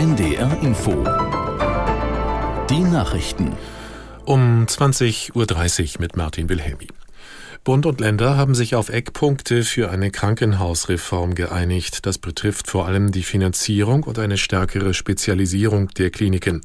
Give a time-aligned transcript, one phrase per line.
[0.00, 1.04] NDR Info.
[2.70, 3.52] Die Nachrichten.
[4.24, 6.86] Um 20.30 Uhr mit Martin Wilhelmi.
[7.64, 12.06] Bund und Länder haben sich auf Eckpunkte für eine Krankenhausreform geeinigt.
[12.06, 16.62] Das betrifft vor allem die Finanzierung und eine stärkere Spezialisierung der Kliniken.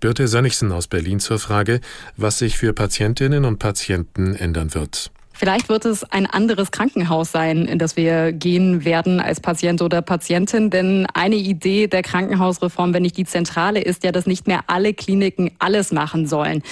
[0.00, 1.80] Birte Sönnigsen aus Berlin zur Frage,
[2.16, 5.12] was sich für Patientinnen und Patienten ändern wird.
[5.36, 10.00] Vielleicht wird es ein anderes Krankenhaus sein, in das wir gehen werden als Patient oder
[10.00, 10.70] Patientin.
[10.70, 14.94] Denn eine Idee der Krankenhausreform, wenn nicht die zentrale, ist ja, dass nicht mehr alle
[14.94, 16.62] Kliniken alles machen sollen.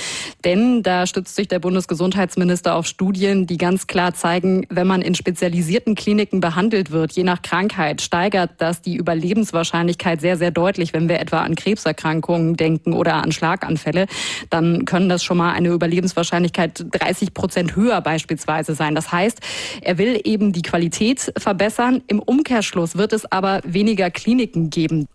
[0.44, 5.16] Denn da stützt sich der Bundesgesundheitsminister auf Studien, die ganz klar zeigen, wenn man in
[5.16, 10.92] spezialisierten Kliniken behandelt wird, je nach Krankheit, steigert das die Überlebenswahrscheinlichkeit sehr, sehr deutlich.
[10.92, 14.06] Wenn wir etwa an Krebserkrankungen denken oder an Schlaganfälle,
[14.50, 18.94] dann können das schon mal eine Überlebenswahrscheinlichkeit 30 Prozent höher beispielsweise Arbeitsweise sein.
[18.94, 19.40] Das heißt,
[19.80, 22.02] er will eben die Qualität verbessern.
[22.06, 25.08] Im Umkehrschluss wird es aber weniger Kliniken geben.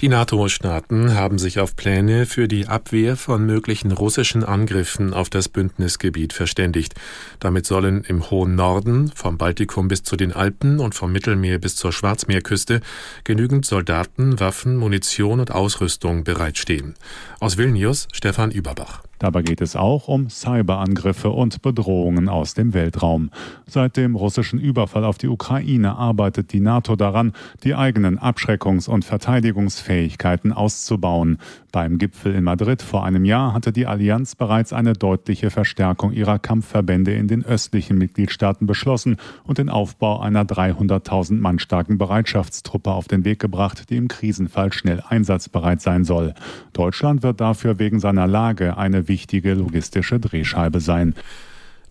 [0.00, 5.48] Die NATO-Staaten haben sich auf Pläne für die Abwehr von möglichen russischen Angriffen auf das
[5.48, 6.94] Bündnisgebiet verständigt.
[7.40, 11.74] Damit sollen im hohen Norden, vom Baltikum bis zu den Alpen und vom Mittelmeer bis
[11.74, 12.80] zur Schwarzmeerküste,
[13.24, 16.94] genügend Soldaten, Waffen, Munition und Ausrüstung bereitstehen.
[17.40, 19.02] Aus Vilnius Stefan Überbach.
[19.18, 23.30] Dabei geht es auch um Cyberangriffe und Bedrohungen aus dem Weltraum.
[23.66, 27.32] Seit dem russischen Überfall auf die Ukraine arbeitet die NATO daran,
[27.64, 31.38] die eigenen Abschreckungs- und Verteidigungsfähigkeiten auszubauen.
[31.72, 36.38] Beim Gipfel in Madrid vor einem Jahr hatte die Allianz bereits eine deutliche Verstärkung ihrer
[36.38, 43.08] Kampfverbände in den östlichen Mitgliedstaaten beschlossen und den Aufbau einer 300.000 Mann starken Bereitschaftstruppe auf
[43.08, 46.34] den Weg gebracht, die im Krisenfall schnell einsatzbereit sein soll.
[46.72, 51.14] Deutschland wird dafür wegen seiner Lage eine wichtige logistische Drehscheibe sein.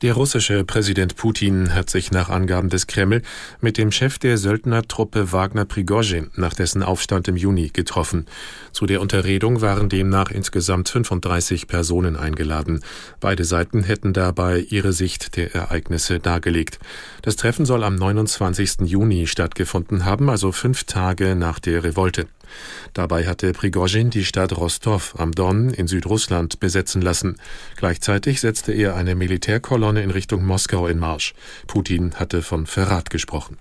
[0.04, 3.24] Der russische Präsident Putin hat sich nach Angaben des Kreml
[3.62, 8.28] mit dem Chef der Söldnertruppe Wagner Prigozhin nach dessen Aufstand im Juni getroffen.
[8.72, 12.82] Zu der Unterredung waren demnach insgesamt 35 Personen eingeladen.
[13.20, 16.78] Beide Seiten hätten dabei ihre Sicht der Ereignisse dargelegt.
[17.24, 18.82] Das Treffen soll am 29.
[18.82, 22.28] Juni stattgefunden haben, also fünf Tage nach der Revolte.
[22.94, 27.38] Dabei hatte Prigozhin die Stadt Rostov am Don in Südrussland besetzen lassen.
[27.76, 31.34] Gleichzeitig setzte er eine Militärkolonne in Richtung Moskau in Marsch.
[31.68, 33.58] Putin hatte von Verrat gesprochen.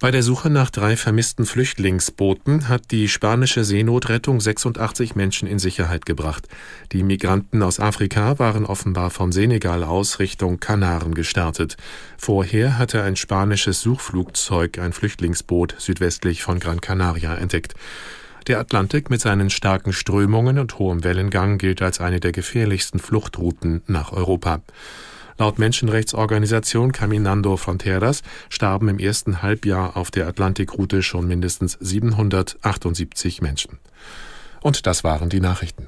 [0.00, 6.06] Bei der Suche nach drei vermissten Flüchtlingsbooten hat die spanische Seenotrettung 86 Menschen in Sicherheit
[6.06, 6.46] gebracht.
[6.92, 11.76] Die Migranten aus Afrika waren offenbar von Senegal aus Richtung Kanaren gestartet.
[12.16, 17.74] Vorher hatte ein spanisches Suchflugzeug ein Flüchtlingsboot südwestlich von Gran Canaria entdeckt.
[18.46, 23.82] Der Atlantik mit seinen starken Strömungen und hohem Wellengang gilt als eine der gefährlichsten Fluchtrouten
[23.88, 24.60] nach Europa.
[25.38, 33.78] Laut Menschenrechtsorganisation Caminando Fronteras starben im ersten Halbjahr auf der Atlantikroute schon mindestens 778 Menschen.
[34.60, 35.86] Und das waren die Nachrichten.